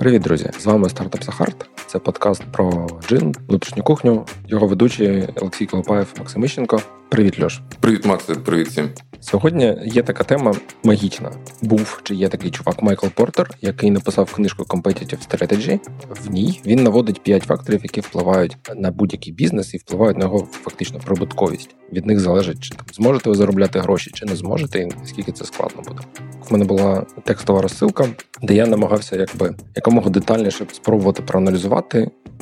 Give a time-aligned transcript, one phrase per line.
[0.00, 0.50] Привіт, друзі!
[0.58, 1.66] З вами стартап Сахарт.
[1.90, 4.26] Це подкаст про джин, внутрішню кухню.
[4.48, 6.80] Його ведучий Олексій Колопаєв, Максим Іщенко.
[7.08, 7.60] Привіт, Льош.
[7.80, 8.90] Привіт, Макс, привіт всім.
[9.20, 11.30] Сьогодні є така тема магічна.
[11.62, 15.80] Був чи є такий чувак Майкл Портер, який написав книжку Competitive Strategy.
[16.24, 20.48] В ній він наводить п'ять факторів, які впливають на будь-який бізнес і впливають на його
[20.52, 21.74] фактично прибутковість.
[21.92, 25.44] Від них залежить, чи там зможете ви заробляти гроші, чи не зможете, і наскільки це
[25.44, 26.00] складно буде.
[26.48, 28.06] В мене була текстова розсилка,
[28.42, 31.79] де я намагався якби якомога детальніше спробувати проаналізувати,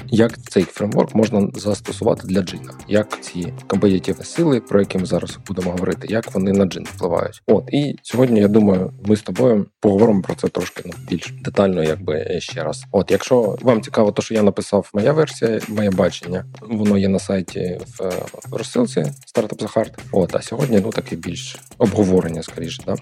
[0.07, 5.39] як цей фреймворк можна застосувати для джина, як ці компетитивні сили, про які ми зараз
[5.47, 7.43] будемо говорити, як вони на джин впливають.
[7.47, 11.83] От і сьогодні я думаю, ми з тобою поговоримо про це трошки ну, більш детально,
[11.83, 12.85] якби ще раз.
[12.93, 17.19] От, якщо вам цікаво, то що я написав, моя версія, моє бачення, воно є на
[17.19, 19.99] сайті в розсилці Startup The Heart.
[20.13, 22.97] От, а сьогодні ну таке більш обговорення, скоріше, да.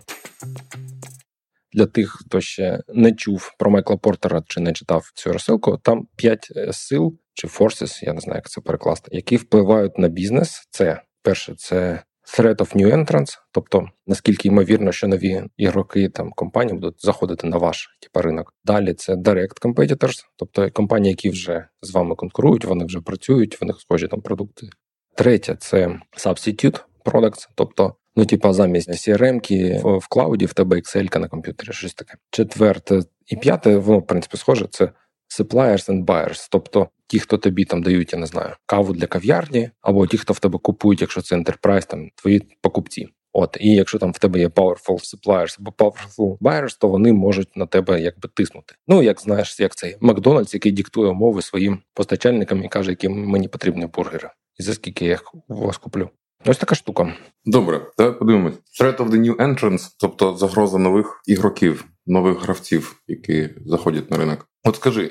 [1.77, 6.09] Для тих, хто ще не чув про Майкла Портера чи не читав цю розсилку, там
[6.17, 10.69] п'ять е, сил чи forces, я не знаю, як це перекласти, які впливають на бізнес.
[10.71, 12.03] Це перше, це
[12.39, 17.57] threat of new entrants, тобто наскільки ймовірно, що нові ігроки там компанії будуть заходити на
[17.57, 18.55] ваш типу, ринок.
[18.65, 23.65] Далі це direct competitors, тобто компанії, які вже з вами конкурують, вони вже працюють, в
[23.65, 24.69] них схожі там продукти.
[25.15, 27.95] Третє це substitute products, тобто.
[28.17, 32.15] Ну, типа, замість CRM-ки в клауді в тебе Excel на комп'ютері, щось таке.
[32.31, 34.93] Четверте і п'яте, воно в принципі схоже, це
[35.39, 39.71] suppliers and buyers, тобто ті, хто тобі там дають, я не знаю, каву для кав'ярні,
[39.81, 43.09] або ті, хто в тебе купують, якщо це enterprise, там твої покупці.
[43.33, 47.57] От, і якщо там в тебе є powerful suppliers або powerful buyers, то вони можуть
[47.57, 48.75] на тебе якби тиснути.
[48.89, 53.49] Ну як знаєш, як цей Макдональдс, який диктує умови своїм постачальникам і каже, які мені
[53.49, 56.11] потрібні бургери, і за скільки я їх у вас куплю.
[56.45, 57.15] Ось така штука.
[57.45, 58.55] Добре, давай подивимось.
[58.81, 64.49] Threat of the new entrants, тобто загроза нових ігроків, нових гравців, які заходять на ринок.
[64.65, 65.11] От скажи,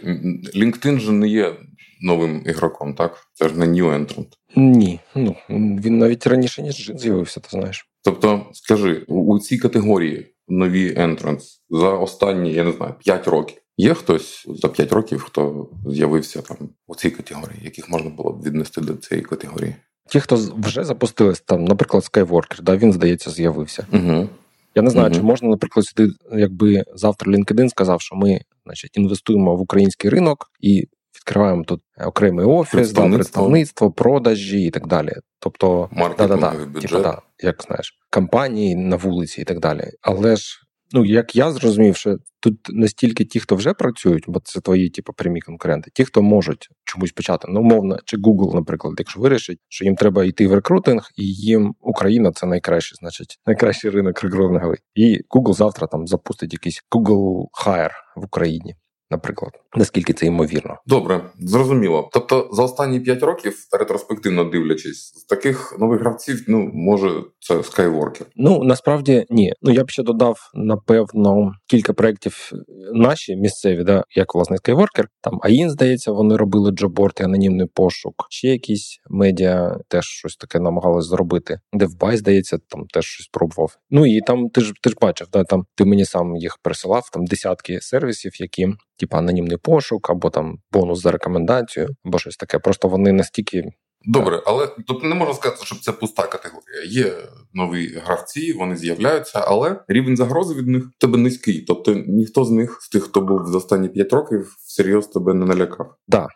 [0.55, 1.55] LinkedIn же не є
[2.01, 3.27] новим ігроком, так?
[3.33, 4.27] Це ж не new entrant.
[4.55, 7.89] Ні, ну він навіть раніше ніж з'явився, ти знаєш.
[8.03, 13.57] Тобто, скажи, у цій категорії нові entrants за останні, я не знаю, 5 років.
[13.77, 18.43] Є хтось за 5 років, хто з'явився там у цій категорії, яких можна було б
[18.43, 19.75] віднести до цієї категорії?
[20.09, 23.87] Ті, хто вже запустились там, наприклад, Skywalker, да, він, здається, з'явився.
[23.93, 24.29] Угу.
[24.75, 25.15] Я не знаю, угу.
[25.15, 30.51] чи можна, наприклад, сюди, якби завтра LinkedIn сказав, що ми значить, інвестуємо в український ринок
[30.59, 35.13] і відкриваємо тут окремий офіс, представництво, да, представництво продажі і так далі.
[35.39, 36.91] Тобто, да-да-да, бюджет.
[36.91, 39.91] Типу, да, як знаєш, кампанії на вулиці і так далі.
[40.01, 44.39] Але ж Ну, як я зрозумів, що тут не стільки ті, хто вже працюють, бо
[44.43, 47.47] це твої, типу, прямі конкуренти, ті, хто можуть чомусь почати.
[47.49, 51.75] Ну, умовно, чи Google, наприклад, якщо вирішить, що їм треба йти в рекрутинг, і їм
[51.79, 54.77] Україна це найкращий, значить, найкращий ринок рекрутинговий.
[54.95, 58.75] І Google завтра там запустить якийсь Google Hire в Україні
[59.11, 60.77] наприклад, наскільки це ймовірно.
[60.85, 62.09] Добре, зрозуміло.
[62.13, 68.25] Тобто, за останні 5 років, ретроспективно дивлячись, з таких нових гравців, ну може, це Skywalker?
[68.35, 69.53] Ну насправді ні.
[69.61, 72.51] Ну я б ще додав напевно кілька проєктів
[72.93, 75.05] наші місцеві, да, як власне Skywalker.
[75.21, 78.13] Там АІН, здається, вони робили джоборд і анонімний пошук.
[78.29, 81.59] Ще якісь медіа теж щось таке намагалось зробити.
[81.73, 83.77] DevBuy, здається, там теж щось пробував.
[83.89, 87.09] Ну і там ти ж ти ж бачив, да там ти мені сам їх присилав.
[87.13, 88.67] Там десятки сервісів, які
[88.97, 92.59] типа анонімний пошук, або там бонус за рекомендацію, або щось таке.
[92.59, 93.63] Просто вони настільки.
[94.07, 96.83] Добре, але тобто не можна сказати, що це пуста категорія.
[96.85, 97.13] Є
[97.53, 101.61] нові гравці, вони з'являються, але рівень загрози від них в тебе низький.
[101.61, 105.45] Тобто ніхто з них, з тих, хто був за останні 5 років, всерйоз тебе не
[105.45, 105.87] налякав.
[105.87, 106.27] Так, да.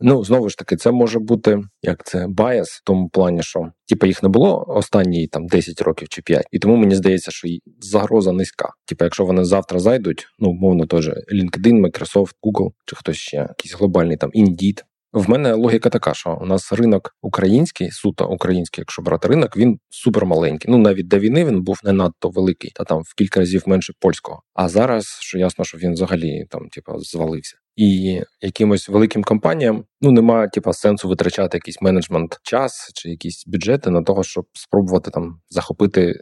[0.00, 4.06] Ну знову ж таки, це може бути як це баяс в тому плані, що типа
[4.06, 6.46] їх не було останні там 10 років чи 5.
[6.52, 7.48] і тому мені здається, що
[7.80, 8.68] загроза низька.
[8.86, 13.74] Типа, якщо вони завтра зайдуть, ну мовно теж LinkedIn, Microsoft, Google чи хтось ще якийсь
[13.74, 14.82] глобальний там Indeed,
[15.12, 19.78] в мене логіка така, що у нас ринок український, суто український, якщо брати ринок, він
[19.90, 20.70] супер маленький.
[20.70, 23.92] Ну навіть до війни він був не надто великий, та там в кілька разів менше
[24.00, 24.42] польського.
[24.54, 27.56] А зараз що ясно, що він взагалі там, типу, звалився.
[27.78, 33.90] І якимось великим компаніям ну немає типа сенсу витрачати якийсь менеджмент час чи якісь бюджети
[33.90, 36.20] на того, щоб спробувати там захопити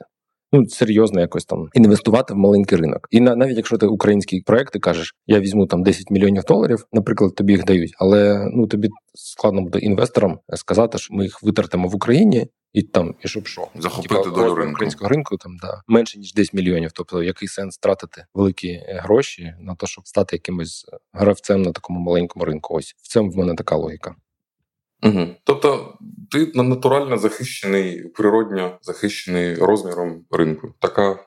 [0.52, 3.08] ну серйозно якось там інвестувати в маленький ринок.
[3.10, 6.86] І на навіть якщо ти український проект, ти кажеш, я візьму там 10 мільйонів доларів,
[6.92, 11.88] наприклад, тобі їх дають, але ну тобі складно буде інвесторам сказати, що ми їх витратимо
[11.88, 12.46] в Україні.
[12.72, 14.72] І там, і щоб що захопити долю ринку.
[14.72, 16.92] українського ринку, там да менше ніж 10 мільйонів.
[16.92, 22.00] Тобто, який сенс тратити великі е, гроші на те, щоб стати якимось гравцем на такому
[22.00, 22.74] маленькому ринку?
[22.74, 24.14] Ось в цьому в мене така логіка.
[25.02, 25.26] Угу.
[25.44, 25.98] Тобто
[26.30, 30.74] ти натурально захищений, природньо захищений розміром ринку.
[30.80, 31.18] Така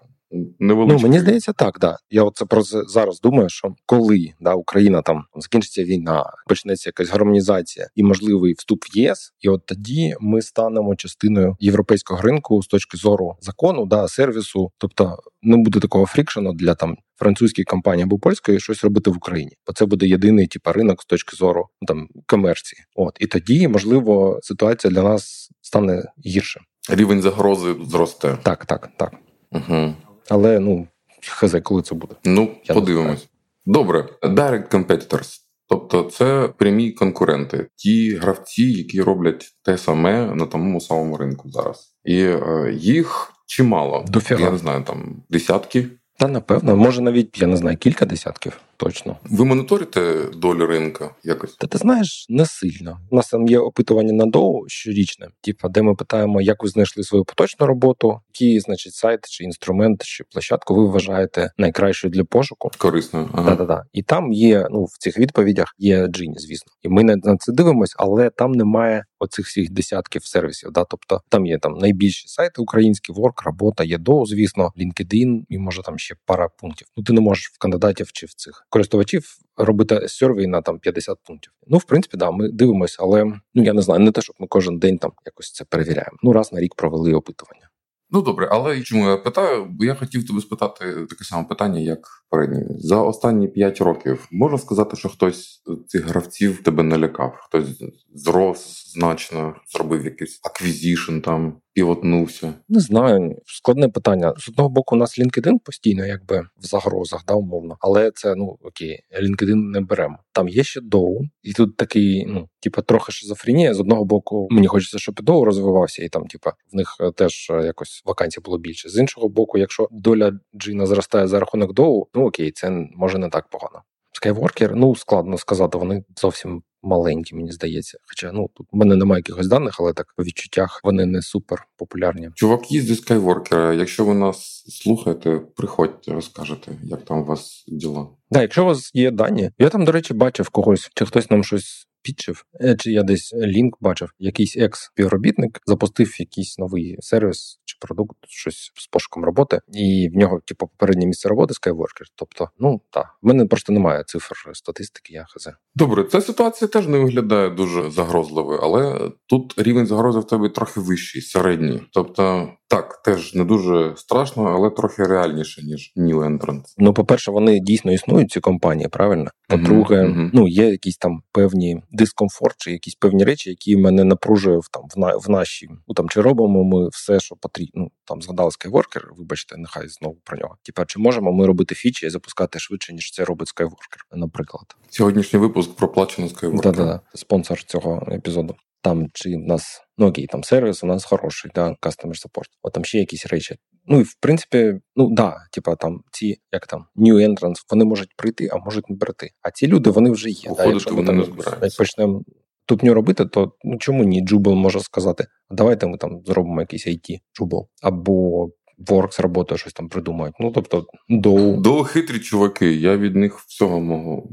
[0.59, 1.01] невеличкий.
[1.01, 1.97] Ну, мені здається, так, да.
[2.09, 7.09] Я от це про зараз думаю, що коли да, Україна там закінчиться війна, почнеться якась
[7.09, 12.67] гармонізація і можливий вступ в ЄС, і от тоді ми станемо частиною європейського ринку з
[12.67, 16.97] точки зору закону, да, сервісу, тобто не буде такого фрікшену для там.
[17.19, 21.05] Французької компанії або польської щось робити в Україні, бо це буде єдиний типа ринок з
[21.05, 22.83] точки зору ну, там комерції.
[22.95, 26.61] От і тоді можливо ситуація для нас стане гірше.
[26.89, 28.37] Рівень загрози зросте.
[28.43, 29.13] Так, так, так.
[29.51, 29.93] Угу.
[30.29, 30.87] Але ну
[31.21, 32.15] хз, коли це буде.
[32.25, 33.27] Ну, Я подивимось.
[33.65, 35.39] Добре, direct competitors.
[35.69, 41.95] Тобто це прямі конкуренти, ті гравці, які роблять те саме на тому самому ринку зараз.
[42.05, 44.05] І е, їх чимало.
[44.07, 44.41] Дофіга.
[44.43, 45.87] Я не знаю, там десятки.
[46.19, 48.59] Та напевно, може навіть я не знаю кілька десятків.
[48.79, 51.55] Точно, ви моніторите долю ринка якось?
[51.55, 52.99] Та ти знаєш не сильно.
[53.11, 57.03] У нас там є опитування на доу щорічне, типа, де ми питаємо, як ви знайшли
[57.03, 62.71] свою поточну роботу, які, значить, сайт чи інструмент чи площадку ви вважаєте найкращою для пошуку.
[62.77, 63.49] Корисно, ага.
[63.49, 63.83] Да-да-да.
[63.93, 64.67] і там є.
[64.71, 69.03] Ну в цих відповідях є Джині, звісно, і ми на це дивимося, але там немає
[69.19, 70.71] оцих всіх десятків сервісів.
[70.71, 75.57] Да, тобто там є там найбільші сайти українські, Work, робота, є доу, звісно, LinkedIn і
[75.57, 76.87] може там ще пара пунктів.
[76.97, 81.17] Ну ти не можеш в кандидатів чи в цих користувачів робити сервій на там 50
[81.23, 81.51] пунктів.
[81.67, 84.47] Ну, в принципі, да, ми дивимося, але ну я не знаю, не те, щоб ми
[84.47, 86.17] кожен день там якось це перевіряємо.
[86.23, 87.69] Ну раз на рік провели опитування.
[88.11, 89.65] Ну добре, але чому я питаю?
[89.65, 92.65] Бо я хотів тебе спитати таке саме питання, як передні.
[92.79, 97.83] За останні 5 років можна сказати, що хтось цих гравців тебе налякав, хтось
[98.13, 102.53] зрос значно, зробив якийсь acquisition там, півотнувся.
[102.69, 104.33] Не знаю, складне питання.
[104.37, 108.57] З одного боку, у нас LinkedIn постійно, якби в загрозах, да, умовно, але це ну
[108.61, 110.17] окей, LinkedIn не беремо.
[110.31, 113.73] Там є ще DOU, і тут такий, ну типа трохи шизофренія.
[113.73, 117.49] З одного боку, мені хочеться, щоб DOU розвивався, і там, типа, в них е, теж
[117.49, 118.89] е, якось вакансій було більше.
[118.89, 123.29] З іншого боку, якщо доля Джина зростає за рахунок DOU, ну окей, це може не
[123.29, 123.81] так погано.
[124.21, 127.97] Skywalker, ну складно сказати, вони зовсім маленькі, мені здається.
[128.01, 131.67] Хоча ну тут в мене немає якихось даних, але так по відчуттях вони не супер
[131.77, 132.29] популярні.
[132.35, 138.07] Чувак їздить Skywalker, Якщо ви нас слухаєте, приходьте, розкажете, як там у вас діла.
[138.31, 141.43] Да, якщо у вас є дані, я там, до речі, бачив когось, чи хтось нам
[141.43, 148.17] щось пітчив, е, чи я десь лінк бачив, якийсь екс-співробітник запустив якийсь новий сервіс продукт,
[148.27, 152.05] щось з пошуком роботи, і в нього, типу, попереднє місце роботи Skywalker.
[152.15, 155.49] Тобто, ну так, в мене просто немає цифр статистики, я хз.
[155.75, 160.79] Добре, ця ситуація теж не виглядає дуже загрозливою, але тут рівень загрози в тебе трохи
[160.79, 161.81] вищий, середній.
[161.91, 166.61] Тобто так, теж не дуже страшно, але трохи реальніше, ніж New Entrant.
[166.77, 169.31] Ну, по-перше, вони дійсно існують, ці компанії, правильно?
[169.47, 170.29] По-друге, uh-huh.
[170.33, 174.99] ну є якісь там певні дискомфорт, чи якісь певні речі, які мене напружує там в
[174.99, 175.69] на в нашій.
[175.87, 177.81] Ну там чи робимо ми все, що потрібно.
[177.81, 180.55] Ну там згадали Skywalker, вибачте, нехай знову про нього.
[180.63, 184.75] Типа, чи можемо ми робити фічі і запускати швидше, ніж це робить Skywalker, наприклад.
[184.89, 186.61] Сьогоднішній випуск проплачено Skywalker.
[186.61, 188.55] Да-да, спонсор цього епізоду.
[188.81, 192.73] Там чи в нас ну окей, там сервіс у нас хороший, да, customer support, От
[192.73, 193.55] там ще якісь речі.
[193.85, 198.15] Ну і в принципі, ну да, типа там ці як там new entrants, вони можуть
[198.17, 199.29] прийти, а можуть не прийти.
[199.41, 200.51] А ці люди вони вже є.
[200.57, 201.19] да, Якщо ми там
[201.61, 202.23] як почнемо
[202.65, 204.25] тупню робити, то ну чому ні?
[204.25, 208.49] Джубл може сказати, давайте ми там зробимо якийсь IT Джубл або
[208.87, 210.35] Works роботою щось там придумають.
[210.39, 212.73] Ну тобто, до До хитрі чуваки.
[212.73, 214.29] Я від них всього можу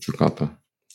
[0.00, 0.48] чекати.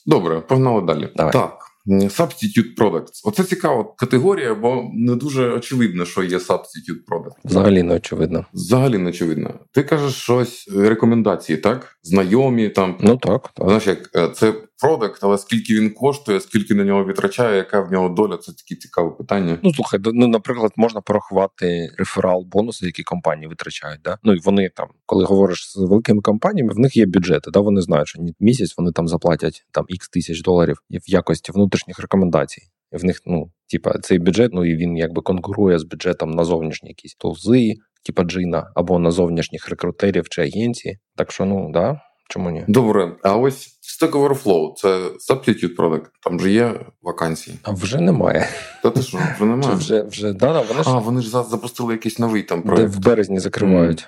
[0.05, 1.09] Добре, погнали далі.
[1.15, 1.33] Давай.
[1.33, 1.72] Так.
[1.87, 3.21] Substitute products.
[3.25, 7.31] Оце цікава категорія, бо не дуже очевидно, що є substitute product.
[7.45, 8.45] Взагалі не очевидно.
[8.53, 9.59] Взагалі не очевидно.
[9.71, 11.97] Ти кажеш щось рекомендації, так?
[12.03, 12.97] Знайомі там.
[13.01, 13.49] Ну так.
[13.53, 13.65] так.
[13.67, 17.91] Знаєш, як е, це продакт, але скільки він коштує, скільки на нього витрачає, яка в
[17.91, 19.59] нього доля, це такі цікаве питання.
[19.63, 24.01] Ну слухай, ну наприклад, можна порахувати реферал бонуси, які компанії витрачають.
[24.03, 24.17] Да?
[24.23, 27.51] Ну і вони там, коли говориш з великими компаніями, в них є бюджети.
[27.51, 31.99] Да, вони знають, що місяць вони там заплатять там ікс тисяч доларів в якості внутрішніх
[31.99, 32.61] рекомендацій.
[32.91, 36.89] В них, ну, типа, цей бюджет, ну і він якби конкурує з бюджетом на зовнішні
[36.89, 37.73] якісь тулзи,
[38.05, 40.99] типа джина, або на зовнішніх рекрутерів чи агенції.
[41.15, 42.01] Так що, ну да,
[42.33, 42.65] чому ні?
[42.67, 44.87] Добре, а ось Stack Overflow– це
[45.29, 47.57] substitute product, там же є вакансії.
[47.63, 48.47] А вже немає.
[48.83, 49.75] Та ти що, вже немає?
[49.75, 52.91] Вже, вже, да, да, вони А, вони ж запустили якийсь новий там проект.
[52.91, 54.07] Де в березні закривають.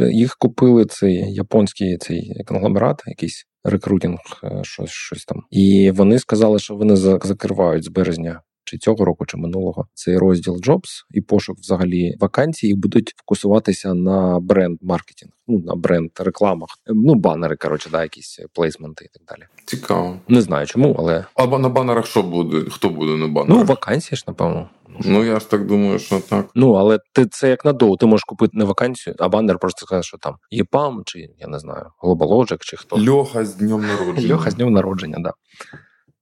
[0.00, 0.10] Mm.
[0.10, 5.42] Їх купили цей японський цей конгломерат, якийсь рекрутинг, е, щось щось там.
[5.50, 10.54] І вони сказали, що вони закривають з березня чи цього року, чи минулого цей розділ
[10.54, 17.14] Jobs і пошук взагалі вакансій будуть фокусуватися на бренд маркетинг, ну на бренд рекламах, ну
[17.14, 19.48] банери, коротше, да, якісь плейсменти і так далі.
[19.64, 20.20] Цікаво.
[20.28, 22.70] Не знаю чому, але або на банерах що буде?
[22.70, 23.48] Хто буде на банерах?
[23.48, 24.68] Ну вакансії ж напевно.
[25.04, 26.46] Ну я ж так думаю, що так.
[26.54, 27.96] Ну але ти це як на доу.
[27.96, 31.58] Ти можеш купити не вакансію, а банер просто сказати, що там ЄПАМ, чи я не
[31.58, 34.34] знаю, Globalogic, чи хто Льоха з днем народження.
[34.34, 35.32] Льоха з днем народження, да.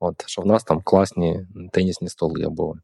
[0.04, 2.74] От що в нас там класні тенісні столи або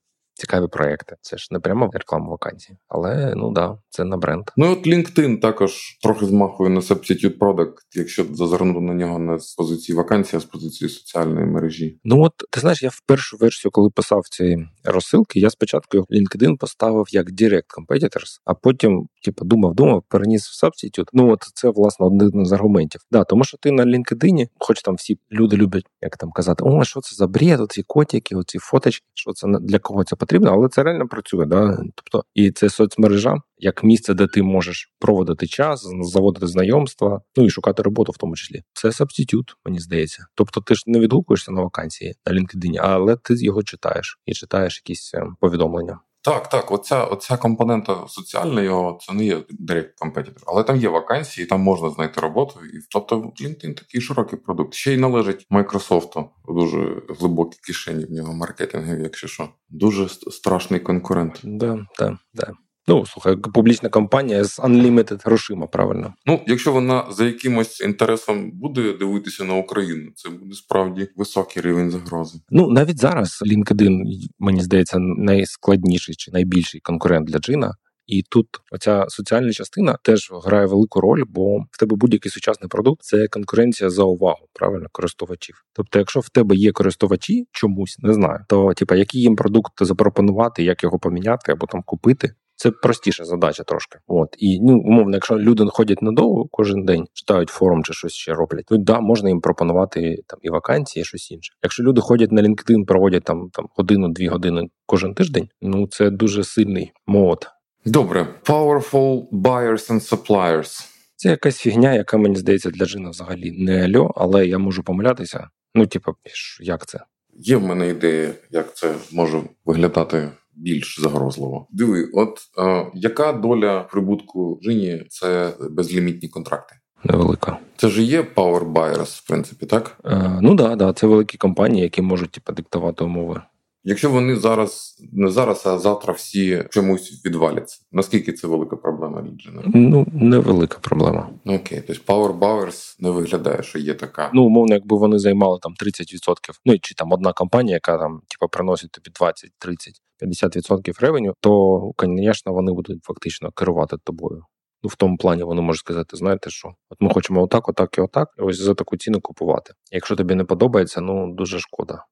[0.41, 1.17] цікаві проекти.
[1.21, 4.45] Це ж не прямо реклама вакансій, але ну да, це на бренд.
[4.57, 9.55] Ну от LinkedIn також трохи змахує на substitute product, якщо зазирнути на нього не з
[9.55, 12.01] позиції вакансії, а з позиції соціальної мережі.
[12.05, 16.57] Ну от ти знаєш, я в першу версію, коли писав ці розсилки, я спочатку LinkedIn
[16.57, 21.09] поставив як Direct Competitors, а потім, типу, думав, думав, переніс в Substitute.
[21.13, 23.01] Ну от це власне один з аргументів.
[23.11, 26.85] Да, тому що ти на LinkedIn, хоч там всі люди люблять, як там казати, о,
[26.85, 30.69] що це за бред, оці котики, оці фоточки, що це для кого це потрібно, але
[30.69, 31.47] це реально працює.
[31.47, 31.79] Да?
[31.95, 37.51] Тобто, і це соцмережа як місце, де ти можеш проводити час, заводити знайомства, ну і
[37.51, 38.63] шукати роботу в тому числі.
[38.73, 40.27] Це сабститют, мені здається.
[40.35, 44.83] Тобто, ти ж не відгукуєшся на вакансії на LinkedIn, але ти його читаєш і читаєш
[44.85, 46.01] якісь ем, повідомлення.
[46.23, 50.89] Так, так, оця оця компонента соціальна його це не є direct competitor, але там є
[50.89, 52.61] вакансії, там можна знайти роботу.
[52.65, 54.75] І тобто LinkedIn такий широкий продукт.
[54.75, 59.49] Ще й належить Microsoft, дуже глибокі кишені в нього маркетингові, якщо що.
[59.69, 61.41] Дуже страшний конкурент.
[61.43, 62.53] Да, да, да.
[62.89, 66.15] Ну, слухай, публічна компанія з unlimited грошима, правильно.
[66.27, 71.91] Ну, якщо вона за якимось інтересом буде дивитися на Україну, це буде справді високий рівень
[71.91, 72.39] загрози.
[72.51, 74.03] Ну навіть зараз LinkedIn,
[74.39, 77.75] мені здається, найскладніший чи найбільший конкурент для Джина.
[78.11, 83.03] І тут оця соціальна частина теж грає велику роль, бо в тебе будь-який сучасний продукт
[83.03, 85.65] це конкуренція за увагу, правильно, користувачів.
[85.73, 90.65] Тобто, якщо в тебе є користувачі чомусь, не знаю, то типа який їм продукт запропонувати,
[90.65, 93.99] як його поміняти або там купити, це простіша задача трошки.
[94.07, 98.35] От і ну умовно, якщо люди ходять надовго кожен день, читають форум чи щось ще
[98.35, 101.53] роблять, то да, можна їм пропонувати там і вакансії, і щось інше.
[101.63, 106.45] Якщо люди ходять на LinkedIn, проводять там там годину-дві години кожен тиждень, ну це дуже
[106.45, 107.47] сильний мод.
[107.85, 110.87] Добре, powerful buyers and suppliers.
[111.17, 115.49] Це якась фігня, яка мені здається для Джина взагалі не альо, але я можу помилятися.
[115.75, 116.13] Ну, типу,
[116.61, 116.99] як це?
[117.35, 120.29] Є в мене ідея, як це може виглядати
[120.61, 121.67] більш загрозливо.
[121.71, 126.75] Диви, от е, яка доля прибутку Джині це безлімітні контракти?
[127.05, 127.59] Невелика.
[127.77, 129.99] Це ж є power buyers, в принципі, так?
[130.05, 133.41] Е, ну да, да, це великі компанії, які можуть типу, диктувати умови.
[133.85, 139.51] Якщо вони зараз не зараз, а завтра всі чомусь відваляться, наскільки це велика проблема для
[139.75, 141.29] Ну невелика проблема.
[141.47, 144.31] Окей, тобто Power Bowers не виглядає, що є така.
[144.35, 148.49] Ну умовно, якби вони займали там 30%, ну чи там одна компанія, яка там типу,
[148.49, 154.43] приносить тобі 20, 30, 50% ревеню, то, звісно, вони будуть фактично керувати тобою.
[154.83, 158.01] Ну, в тому плані вони можуть сказати, знаєте що, от ми хочемо отак, отак і
[158.01, 159.73] отак, і ось за таку ціну купувати.
[159.93, 162.05] Якщо тобі не подобається, ну дуже шкода.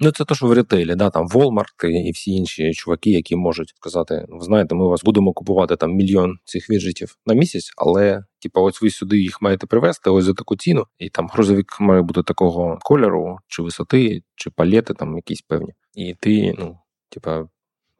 [0.00, 3.68] Ну, це то, що в ретейлі, да, там Walmart і всі інші чуваки, які можуть
[3.68, 8.60] сказати: ви знаєте, ми вас будемо купувати там мільйон цих віджитів на місяць, але типу,
[8.60, 12.22] ось ви сюди їх маєте привезти, ось за таку ціну, і там грузовик має бути
[12.22, 15.72] такого кольору, чи висоти, чи палети там якісь певні.
[15.94, 16.78] І ти, ну,
[17.14, 17.48] типа,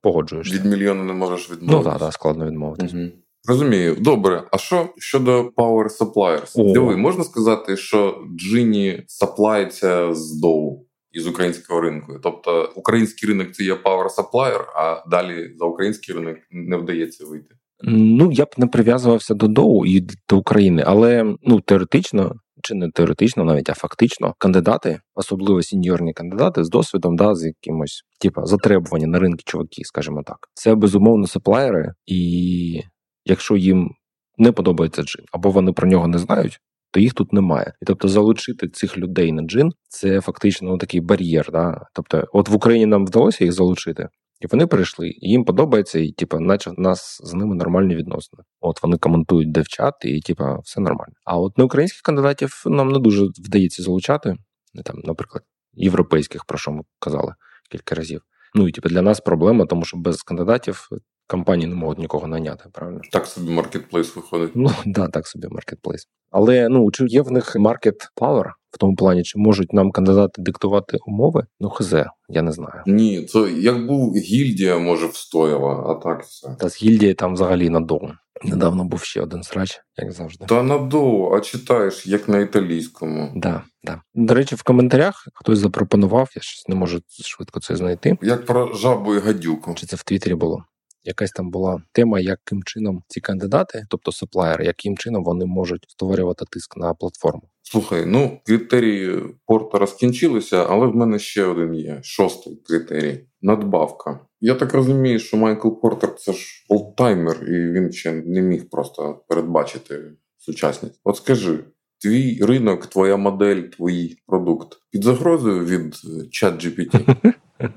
[0.02, 0.54] погоджуєшся.
[0.54, 1.78] Від мільйона не можеш відмовитися.
[1.78, 2.97] Ну так, да, складно відмовитися.
[2.97, 3.06] Угу.
[3.49, 4.44] Розумію, добре.
[4.52, 6.73] А що щодо Power Suppliers?
[6.73, 12.12] Диви, можна сказати, що Джині саплається з доу із українського ринку.
[12.23, 17.54] Тобто український ринок це є power supplier, а далі за український ринок не вдається вийти.
[17.87, 22.35] Ну я б не прив'язувався до доу і до України, але ну теоретично.
[22.62, 28.02] Чи не теоретично, навіть а фактично, кандидати, особливо сіньорні кандидати з досвідом, да, з якимось
[28.20, 32.80] типа затребування на ринки чуваки, скажімо так, це безумовно саплаєри, і
[33.25, 33.90] якщо їм
[34.38, 37.73] не подобається джин, або вони про нього не знають, то їх тут немає.
[37.82, 41.49] І тобто залучити цих людей на джин це фактично ну, такий бар'єр.
[41.52, 41.87] Да?
[41.94, 44.08] Тобто, от в Україні нам вдалося їх залучити.
[44.40, 48.42] І вони прийшли, і їм подобається, і типу, наче в нас з ними нормальні відносини.
[48.60, 51.14] От вони коментують девчат, і типу, все нормально.
[51.24, 54.36] А от на українських кандидатів нам не дуже вдається залучати,
[54.84, 57.34] там, наприклад, європейських, про що ми казали
[57.70, 58.22] кілька разів.
[58.54, 60.88] Ну і типу, для нас проблема, тому що без кандидатів
[61.26, 63.00] компанії не можуть нікого наняти, правильно?
[63.12, 64.50] Так собі маркетплейс виходить.
[64.54, 66.09] Ну да, так собі маркетплейс.
[66.31, 70.43] Але ну чи є в них market power в тому плані, чи можуть нам кандидати
[70.43, 71.47] диктувати умови?
[71.61, 71.95] Ну хз,
[72.28, 72.83] я не знаю.
[72.87, 76.57] Ні, це як був гільдія, може встояла, а так все.
[76.61, 78.12] Та з гільдією там взагалі надовго.
[78.45, 80.47] Недавно був ще один срач, як завжди.
[80.47, 83.33] Та надовго, а читаєш як на італійському.
[83.37, 84.00] Да, да.
[84.14, 88.19] До речі, в коментарях хтось запропонував, я щось не можу швидко це знайти.
[88.23, 89.75] Як про жабу і гадюку.
[89.75, 90.64] Чи це в Твіттері було?
[91.04, 96.44] Якась там була тема, яким чином ці кандидати, тобто саплаєри, яким чином вони можуть створювати
[96.50, 97.42] тиск на платформу.
[97.62, 104.20] Слухай, ну критерії Портера скінчилися, але в мене ще один є шостий критерій надбавка.
[104.40, 109.25] Я так розумію, що Майкл Портер це ж олдтаймер, і він ще не міг просто
[109.28, 110.00] передбачити
[110.38, 111.00] сучасність.
[111.04, 111.64] От скажи.
[112.02, 115.96] Твій ринок, твоя модель, твій продукт під загрозою від
[116.32, 117.16] чат GPT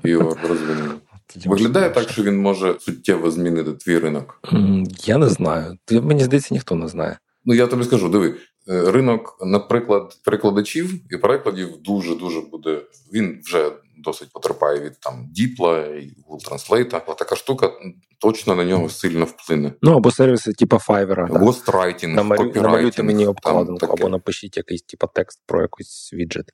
[0.04, 0.94] і його розвинення.
[1.46, 4.40] Виглядає так, що він може суттєво змінити твій ринок.
[5.04, 5.78] Я не знаю.
[5.90, 7.18] Мені здається, ніхто не знає.
[7.44, 8.34] Ну я тобі скажу, диви,
[8.68, 12.82] е, ринок, наприклад, перекладачів і перекладів дуже дуже буде.
[13.12, 13.72] Він вже
[14.04, 17.00] досить потерпає від там Діпла і Google Translate.
[17.06, 17.70] А така штука
[18.20, 19.72] точно на нього сильно вплине.
[19.82, 21.38] Ну або сервіси, типу Fiverr.
[21.38, 26.44] Гострайтінг, Намалю, намалюйте мені обкладинку, або напишіть якийсь типу текст про якийсь віджит.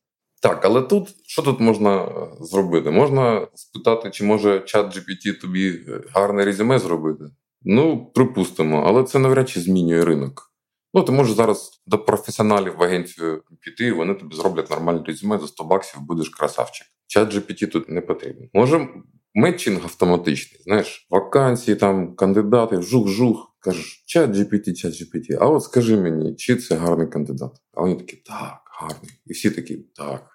[0.45, 2.09] Так, але тут що тут можна
[2.41, 2.91] зробити?
[2.91, 5.81] Можна спитати, чи може чат GPT тобі
[6.15, 7.25] гарне резюме зробити?
[7.63, 10.53] Ну, припустимо, але це навряд чи змінює ринок.
[10.95, 15.47] Ну, ти можеш зараз до професіоналів в агенцію піти, вони тобі зроблять нормальне резюме за
[15.47, 16.87] 100 баксів, будеш красавчик.
[17.07, 18.49] Чат GPT тут не потрібен.
[18.53, 18.89] Може,
[19.35, 23.57] метчинг автоматичний, знаєш, вакансії, там, кандидати, вжух-жух.
[23.59, 27.53] Кажеш, ChatGPT, ChatGPT, а от скажи мені, чи це гарний кандидат?
[27.75, 29.11] А вони такі, так, гарний.
[29.27, 30.34] І всі такі, так.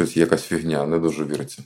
[0.00, 1.62] Щось якась фігня, не дуже віриться.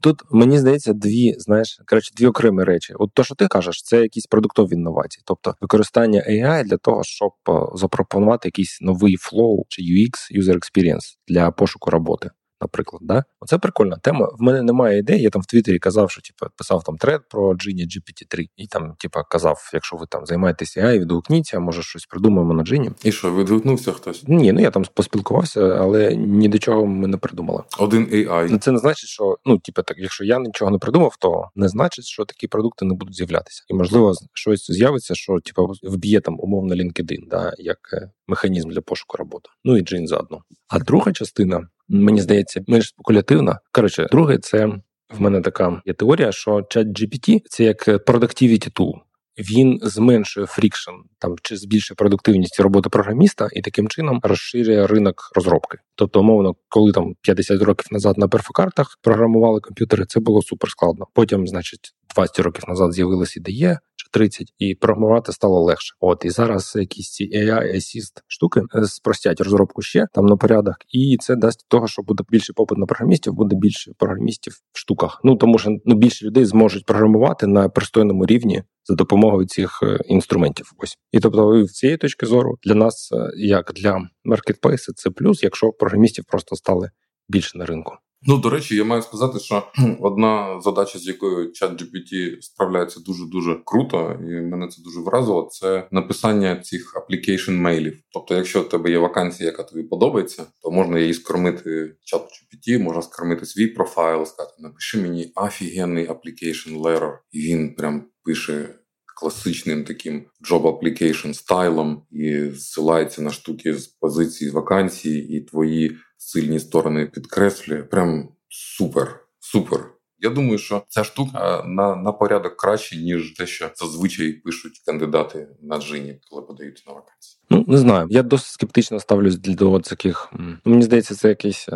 [0.00, 2.94] Тут мені здається дві, знаєш, коротше, дві окремі речі.
[2.98, 7.30] От то, що ти кажеш, це якісь продуктові інновації, тобто використання AI для того, щоб
[7.74, 12.30] запропонувати якийсь новий flow чи UX, user experience для пошуку роботи
[12.62, 13.02] наприклад.
[13.04, 13.24] Да?
[13.40, 14.28] Оце прикольна тема.
[14.38, 15.22] В мене немає ідей.
[15.22, 18.48] Я там в Твіттері казав, що типу, писав там тред про Genie GPT-3.
[18.56, 22.92] І там, типу, казав, якщо ви там займаєтесь AI, відгукніться, може щось придумаємо на Genie.
[23.04, 24.24] І що, відгукнувся хтось?
[24.26, 27.62] Ні, ну я там поспілкувався, але ні до чого ми не придумали.
[27.78, 28.48] Один AI.
[28.50, 31.68] Ну, це не значить, що ну, типу, так, якщо я нічого не придумав, то не
[31.68, 33.64] значить, що такі продукти не будуть з'являтися.
[33.68, 38.80] І можливо, щось з'явиться, що типу, вб'є там умовно LinkedIn, да, як е, механізм для
[38.80, 39.50] пошуку роботи.
[39.64, 40.42] Ну і Джин заодно.
[40.68, 43.58] А друга частина Мені здається, менш спекулятивна.
[43.72, 44.66] Коротше, друге, це
[45.14, 48.92] в мене така є теорія, що ChatGPT– це як productivity tool.
[49.38, 55.78] Він зменшує friction там чи збільшує продуктивність роботи програміста і таким чином розширює ринок розробки.
[55.94, 61.06] Тобто, умовно, коли там 50 років назад на перфокартах програмували комп'ютери, це було супер складно.
[61.14, 63.80] Потім, значить, 20 років назад з'явилась ідея,
[64.12, 65.94] 30, і програмувати стало легше.
[66.00, 70.76] От і зараз якісь ці AI assist штуки е, спростять розробку ще там на порядок,
[70.88, 75.20] і це дасть того, що буде більше попит на програмістів, буде більше програмістів в штуках.
[75.24, 79.98] Ну тому що ну більше людей зможуть програмувати на пристойному рівні за допомогою цих е,
[80.06, 80.72] інструментів.
[80.78, 85.42] Ось і тобто, з цієї точки зору для нас, е, як для маркетплейсу, це плюс,
[85.42, 86.90] якщо програмістів просто стали
[87.28, 87.92] більше на ринку.
[88.24, 89.62] Ну, до речі, я маю сказати, що
[90.00, 95.48] одна задача, з якою ChatGPT справляється дуже дуже круто, і мене це дуже вразило.
[95.52, 97.98] Це написання цих application мейлів.
[98.12, 103.02] Тобто, якщо в тебе є вакансія, яка тобі подобається, то можна її скормити ChatGPT, можна
[103.02, 107.12] скормити свій профайл, сказати, напиши мені офігенний application letter.
[107.32, 108.68] і він прям пише.
[109.16, 116.60] Класичним таким job application стайлом і зсилається на штуки з позиції вакансії і твої сильні
[116.60, 117.82] сторони підкреслює.
[117.82, 119.88] Прям супер, супер.
[120.18, 125.48] Я думаю, що ця штука на на порядок краще, ніж те, що зазвичай пишуть кандидати
[125.62, 127.40] на джині, коли подають на вакансії.
[127.50, 128.06] Ну не знаю.
[128.10, 130.32] Я досить скептично ставлюсь до таких.
[130.64, 131.68] Мені здається, це якийсь.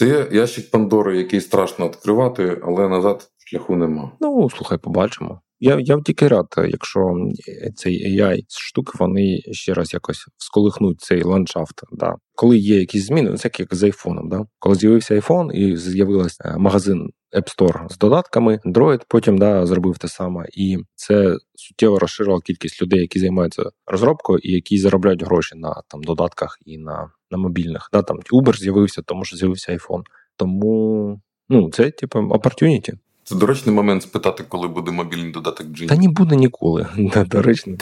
[0.00, 4.12] Це ящик Пандори, який страшно відкривати, але назад шляху нема.
[4.20, 5.40] Ну слухай, побачимо.
[5.58, 7.14] Я я тільки рад, якщо
[7.76, 11.80] цей AI штуки вони ще раз якось всколихнуть цей ландшафт.
[11.92, 12.14] Да.
[12.34, 14.28] Коли є якісь зміни, це як з айфоном.
[14.28, 14.44] Да.
[14.58, 19.98] Коли з'явився iPhone і з'явився е, магазин App Store з додатками, Android потім да, зробив
[19.98, 25.56] те саме, і це суттєво розширило кількість людей, які займаються розробкою і які заробляють гроші
[25.56, 27.88] на там додатках і на на мобільних.
[27.92, 30.02] Да, Там Uber з'явився, тому що з'явився iPhone.
[30.36, 32.92] Тому ну це типу opportunity.
[33.24, 35.88] Це доречний момент спитати, коли буде мобільний додаток Джині.
[35.88, 36.86] Та не буде ніколи.
[37.26, 37.76] Доречно.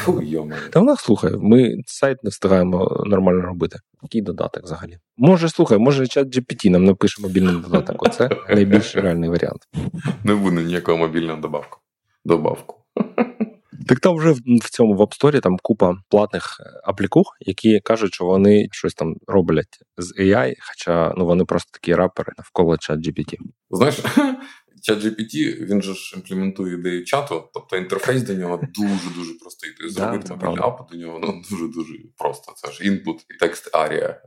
[0.70, 3.78] Та в нас слухай, ми сайт не встигаємо нормально робити.
[4.02, 4.98] Який додаток взагалі?
[5.16, 8.02] Може, слухай, може чат GPT нам напише мобільний додаток.
[8.02, 9.68] Оце найбільш реальний варіант.
[10.24, 11.78] Не буде ніякого мобільного добавку.
[12.24, 12.76] Добавку.
[13.88, 18.14] Так там вже в цьому в App Store там купа платних е, аплікух, які кажуть,
[18.14, 22.98] що вони щось там роблять з AI, хоча ну вони просто такі рапери навколо чат
[22.98, 23.36] GPT.
[23.70, 23.98] Знаєш,
[24.82, 29.70] чат GPT, він же ж імплементує ідею чату, тобто інтерфейс до нього дуже дуже простий.
[29.70, 32.52] Ти зробити мобільний апп до нього ну дуже дуже просто.
[32.56, 34.22] Це ж інпут і текст арія,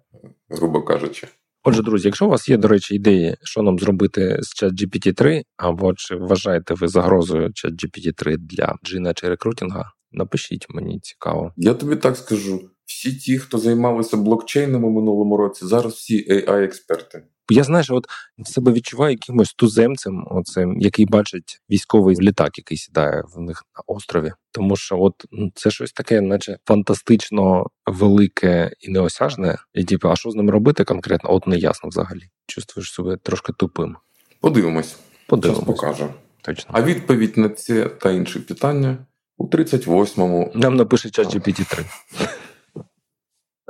[0.49, 1.27] грубо кажучи.
[1.63, 5.43] Отже, друзі, якщо у вас є, до речі, ідеї, що нам зробити з ChatGPT 3,
[5.57, 11.53] або чи вважаєте ви загрозою ChatGPT 3 для джина чи рекрутінга, напишіть, мені цікаво.
[11.57, 16.63] Я тобі так скажу: всі ті, хто займалися блокчейном у минулому році, зараз всі ai
[16.63, 18.07] експерти я знаю, що от
[18.45, 24.33] себе відчуваю якимось туземцем, оцим, який бачить військовий літак, який сідає в них на острові.
[24.51, 25.25] Тому що от
[25.55, 29.57] це щось таке, наче фантастично велике і неосяжне.
[29.73, 31.33] І типу, а що з ним робити конкретно?
[31.33, 32.23] От не ясно взагалі.
[32.47, 33.97] Чувствуєш себе трошки тупим.
[34.41, 34.95] Подивимось.
[35.27, 35.65] Подивимось.
[35.65, 36.07] Час покаже.
[36.41, 36.71] Точно.
[36.73, 38.97] А відповідь на це та інші питання
[39.37, 40.51] у 38-му.
[40.55, 41.85] Нам напише чат GPT 3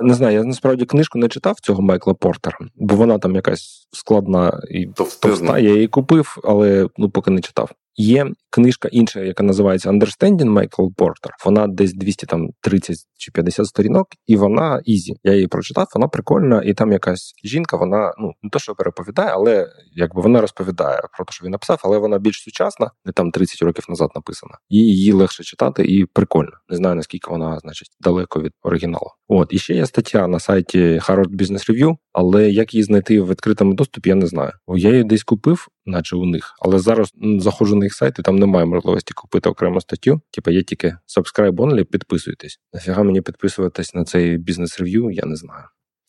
[0.02, 4.60] не знаю, я насправді книжку не читав цього Майкла Портера, бо вона там якась складна
[4.70, 5.58] і товста.
[5.58, 7.70] Я її купив, але ну поки не читав.
[7.96, 11.32] Є книжка інша, яка називається Understanding Michael Porter.
[11.44, 15.14] Вона десь 230 чи 50 сторінок, і вона easy.
[15.24, 19.30] Я її прочитав, вона прикольна, і там якась жінка, вона ну не то, що переповідає,
[19.32, 23.30] але якби вона розповідає про те, що він написав, але вона більш сучасна, не там
[23.30, 24.54] 30 років назад написана.
[24.68, 26.52] І її легше читати і прикольно.
[26.68, 29.08] Не знаю наскільки вона, значить, далеко від оригіналу.
[29.28, 33.28] От і ще є стаття на сайті Harvard Business Review, але як її знайти в
[33.28, 34.52] відкритому доступі, я не знаю.
[34.68, 38.36] Я її десь купив, наче у них, але зараз заходжу на їх сайт, і там
[38.46, 40.20] немає можливості купити окрему статтю.
[40.30, 42.58] Типа є тільки subscribe only, підписуйтесь.
[42.72, 45.64] Нафіга мені підписуватись на цей бізнес-рев'ю, я не знаю.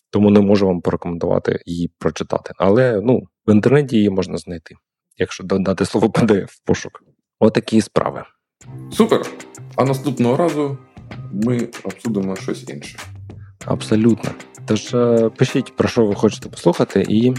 [0.10, 2.54] Тому не можу вам порекомендувати її прочитати.
[2.58, 4.76] Але ну в інтернеті її можна знайти,
[5.18, 7.04] якщо додати слово PDF в пошук.
[7.40, 8.24] Отакі справи.
[8.92, 9.22] Супер!
[9.76, 10.78] А наступного разу
[11.32, 13.00] ми обсудимо щось інше.
[13.66, 14.30] Абсолютно.
[14.66, 17.34] Тож е, пишіть, про що ви хочете послухати, і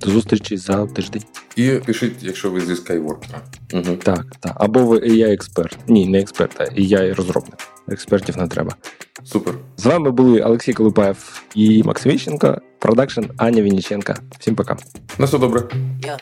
[0.00, 1.22] до зустрічі за тиждень.
[1.56, 3.38] І пишіть, якщо ви зі Skywalker.
[3.72, 3.96] Угу.
[4.02, 4.52] Так, так.
[4.56, 5.78] Або ви я експерт.
[5.88, 7.54] Ні, не експерт, а і я розробник.
[7.88, 8.76] Експертів не треба.
[9.24, 9.54] Супер.
[9.76, 14.16] З вами були Олексій Колупаєв і Максим Віщенко, продакшн Аня Вінниченка.
[14.38, 14.76] Всім пока.
[15.18, 15.60] На все добре.
[16.00, 16.18] Yeah.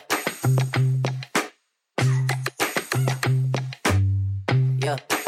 [4.79, 5.22] Yeah.